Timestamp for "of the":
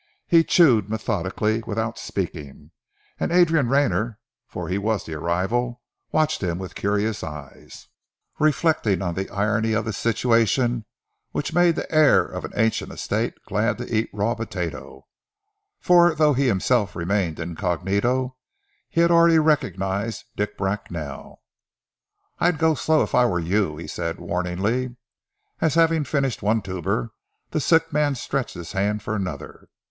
9.73-9.93